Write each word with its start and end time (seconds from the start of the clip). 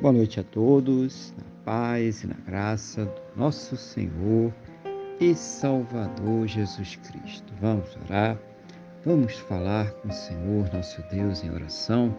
Boa 0.00 0.12
noite 0.12 0.38
a 0.38 0.44
todos, 0.44 1.34
na 1.36 1.44
paz 1.64 2.22
e 2.22 2.28
na 2.28 2.36
graça 2.46 3.04
do 3.04 3.20
nosso 3.34 3.76
Senhor 3.76 4.54
e 5.18 5.34
Salvador 5.34 6.46
Jesus 6.46 6.94
Cristo. 6.94 7.52
Vamos 7.60 7.98
orar, 8.04 8.38
vamos 9.04 9.34
falar 9.40 9.90
com 9.94 10.06
o 10.06 10.12
Senhor, 10.12 10.72
nosso 10.72 11.02
Deus, 11.10 11.42
em 11.42 11.50
oração. 11.50 12.16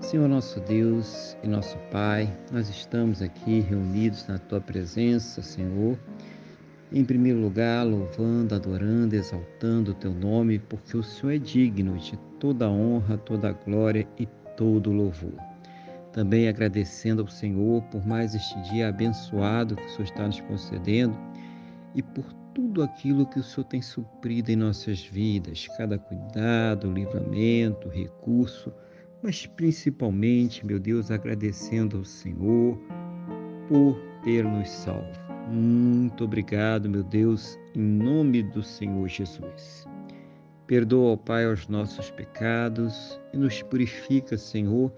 Senhor, 0.00 0.26
nosso 0.26 0.58
Deus 0.60 1.36
e 1.42 1.48
nosso 1.48 1.76
Pai, 1.90 2.34
nós 2.50 2.70
estamos 2.70 3.20
aqui 3.20 3.60
reunidos 3.60 4.26
na 4.26 4.38
Tua 4.38 4.62
presença, 4.62 5.42
Senhor. 5.42 5.98
Em 6.90 7.04
primeiro 7.04 7.40
lugar, 7.40 7.84
louvando, 7.84 8.54
adorando, 8.54 9.14
exaltando 9.14 9.90
o 9.90 9.94
Teu 9.94 10.14
nome, 10.14 10.58
porque 10.58 10.96
o 10.96 11.02
Senhor 11.02 11.34
é 11.34 11.38
digno 11.38 11.98
de 11.98 12.18
toda 12.40 12.70
honra, 12.70 13.18
toda 13.18 13.52
glória 13.52 14.08
e 14.18 14.24
todo 14.56 14.90
louvor. 14.90 15.51
Também 16.12 16.48
agradecendo 16.48 17.22
ao 17.22 17.28
Senhor 17.28 17.82
por 17.84 18.06
mais 18.06 18.34
este 18.34 18.60
dia 18.70 18.88
abençoado 18.88 19.76
que 19.76 19.84
o 19.84 19.88
Senhor 19.88 20.04
está 20.04 20.26
nos 20.26 20.40
concedendo 20.42 21.16
e 21.94 22.02
por 22.02 22.24
tudo 22.54 22.82
aquilo 22.82 23.26
que 23.26 23.38
o 23.38 23.42
Senhor 23.42 23.64
tem 23.64 23.80
suprido 23.80 24.50
em 24.50 24.56
nossas 24.56 25.02
vidas, 25.04 25.66
cada 25.76 25.98
cuidado, 25.98 26.92
livramento, 26.92 27.88
recurso, 27.88 28.72
mas 29.22 29.46
principalmente, 29.46 30.66
meu 30.66 30.78
Deus, 30.78 31.10
agradecendo 31.10 31.98
ao 31.98 32.04
Senhor 32.04 32.78
por 33.68 33.98
ter 34.22 34.44
nos 34.44 34.68
salvo. 34.68 35.08
Muito 35.50 36.24
obrigado, 36.24 36.88
meu 36.88 37.02
Deus, 37.02 37.58
em 37.74 37.80
nome 37.80 38.42
do 38.42 38.62
Senhor 38.62 39.08
Jesus. 39.08 39.86
Perdoa, 40.66 41.12
ó 41.12 41.16
Pai, 41.16 41.46
os 41.46 41.68
nossos 41.68 42.10
pecados 42.10 43.20
e 43.32 43.36
nos 43.36 43.62
purifica, 43.62 44.38
Senhor, 44.38 44.92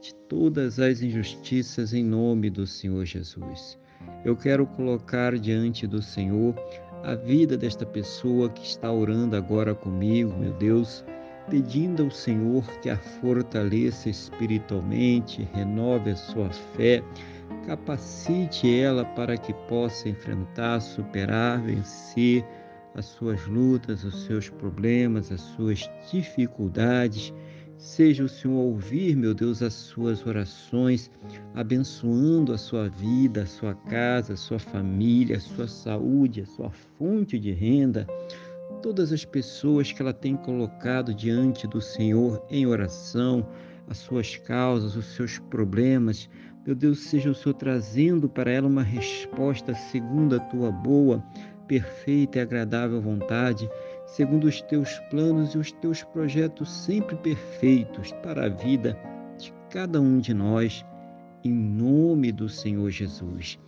de 0.00 0.14
todas 0.28 0.78
as 0.78 1.02
injustiças 1.02 1.92
em 1.92 2.04
nome 2.04 2.50
do 2.50 2.66
Senhor 2.66 3.04
Jesus. 3.04 3.78
Eu 4.24 4.36
quero 4.36 4.66
colocar 4.66 5.38
diante 5.38 5.86
do 5.86 6.02
Senhor 6.02 6.54
a 7.02 7.14
vida 7.14 7.56
desta 7.56 7.86
pessoa 7.86 8.48
que 8.48 8.64
está 8.64 8.90
orando 8.90 9.36
agora 9.36 9.74
comigo, 9.74 10.36
meu 10.36 10.52
Deus, 10.54 11.04
pedindo 11.48 12.02
ao 12.02 12.10
Senhor 12.10 12.64
que 12.80 12.90
a 12.90 12.96
fortaleça 12.96 14.08
espiritualmente, 14.08 15.48
renove 15.52 16.10
a 16.10 16.16
sua 16.16 16.50
fé, 16.50 17.02
capacite 17.66 18.80
ela 18.80 19.04
para 19.04 19.36
que 19.36 19.54
possa 19.68 20.08
enfrentar, 20.08 20.80
superar, 20.80 21.62
vencer 21.62 22.44
as 22.94 23.04
suas 23.04 23.46
lutas, 23.46 24.04
os 24.04 24.24
seus 24.24 24.48
problemas, 24.48 25.30
as 25.30 25.40
suas 25.40 25.88
dificuldades 26.10 27.32
Seja 27.86 28.24
o 28.24 28.28
Senhor 28.28 28.56
ouvir, 28.56 29.16
meu 29.16 29.32
Deus, 29.32 29.62
as 29.62 29.72
suas 29.72 30.26
orações, 30.26 31.08
abençoando 31.54 32.52
a 32.52 32.58
sua 32.58 32.88
vida, 32.88 33.44
a 33.44 33.46
sua 33.46 33.76
casa, 33.76 34.32
a 34.32 34.36
sua 34.36 34.58
família, 34.58 35.36
a 35.36 35.40
sua 35.40 35.68
saúde, 35.68 36.40
a 36.40 36.46
sua 36.46 36.68
fonte 36.68 37.38
de 37.38 37.52
renda, 37.52 38.04
todas 38.82 39.12
as 39.12 39.24
pessoas 39.24 39.92
que 39.92 40.02
ela 40.02 40.12
tem 40.12 40.34
colocado 40.34 41.14
diante 41.14 41.64
do 41.68 41.80
Senhor 41.80 42.44
em 42.50 42.66
oração, 42.66 43.48
as 43.88 43.98
suas 43.98 44.36
causas, 44.36 44.96
os 44.96 45.06
seus 45.14 45.38
problemas. 45.38 46.28
Meu 46.66 46.74
Deus, 46.74 46.98
seja 46.98 47.30
o 47.30 47.34
Senhor 47.36 47.54
trazendo 47.54 48.28
para 48.28 48.50
ela 48.50 48.66
uma 48.66 48.82
resposta 48.82 49.72
segundo 49.76 50.34
a 50.34 50.40
tua 50.40 50.72
boa, 50.72 51.24
perfeita 51.68 52.38
e 52.38 52.42
agradável 52.42 53.00
vontade 53.00 53.70
segundo 54.16 54.44
os 54.44 54.62
teus 54.62 54.98
planos 55.10 55.54
e 55.54 55.58
os 55.58 55.70
teus 55.72 56.02
projetos 56.02 56.70
sempre 56.70 57.14
perfeitos 57.16 58.12
para 58.22 58.46
a 58.46 58.48
vida 58.48 58.98
de 59.38 59.52
cada 59.68 60.00
um 60.00 60.18
de 60.18 60.32
nós, 60.32 60.82
em 61.44 61.52
nome 61.52 62.32
do 62.32 62.48
Senhor 62.48 62.90
Jesus. 62.90 63.58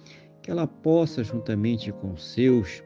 Que 0.40 0.50
ela 0.50 0.66
possa, 0.66 1.22
juntamente 1.22 1.92
com 1.92 2.12
os 2.12 2.32
seus, 2.32 2.82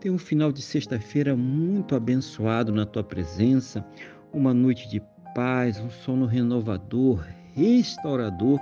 ter 0.00 0.10
um 0.10 0.18
final 0.18 0.50
de 0.50 0.60
sexta-feira 0.60 1.36
muito 1.36 1.94
abençoado 1.94 2.72
na 2.72 2.84
tua 2.84 3.04
presença, 3.04 3.86
uma 4.32 4.52
noite 4.52 4.88
de 4.88 5.00
paz, 5.32 5.78
um 5.78 5.88
sono 5.88 6.26
renovador, 6.26 7.24
restaurador 7.54 8.58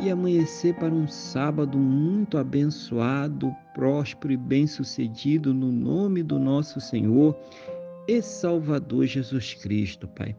e 0.00 0.10
amanhecer 0.10 0.74
para 0.76 0.92
um 0.92 1.06
sábado 1.06 1.76
muito 1.78 2.38
abençoado, 2.38 3.54
próspero 3.74 4.32
e 4.32 4.36
bem-sucedido 4.36 5.52
no 5.52 5.70
nome 5.70 6.22
do 6.22 6.38
nosso 6.38 6.80
Senhor 6.80 7.36
e 8.08 8.22
Salvador 8.22 9.06
Jesus 9.06 9.52
Cristo, 9.54 10.08
Pai. 10.08 10.34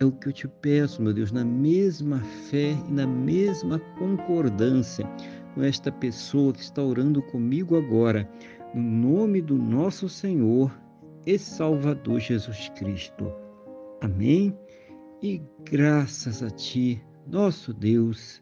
É 0.00 0.04
o 0.04 0.12
que 0.12 0.28
eu 0.28 0.32
te 0.32 0.48
peço, 0.48 1.02
meu 1.02 1.12
Deus, 1.12 1.30
na 1.30 1.44
mesma 1.44 2.20
fé 2.50 2.74
e 2.88 2.92
na 2.92 3.06
mesma 3.06 3.78
concordância 3.98 5.06
com 5.54 5.62
esta 5.62 5.92
pessoa 5.92 6.52
que 6.52 6.60
está 6.60 6.82
orando 6.82 7.20
comigo 7.22 7.76
agora, 7.76 8.28
no 8.74 8.82
nome 8.82 9.42
do 9.42 9.58
nosso 9.58 10.08
Senhor 10.08 10.72
e 11.26 11.38
Salvador 11.38 12.18
Jesus 12.18 12.70
Cristo. 12.70 13.30
Amém? 14.00 14.56
E 15.22 15.40
graças 15.70 16.42
a 16.42 16.50
Ti, 16.50 17.04
nosso 17.26 17.72
Deus 17.72 18.41